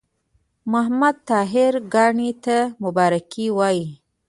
[0.71, 3.89] محمد طاهر کاڼي ته مبارکي وایم.